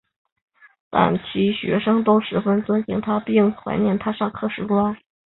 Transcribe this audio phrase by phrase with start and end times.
[0.89, 4.97] 但其学生都十分尊敬他并怀念他上课时光。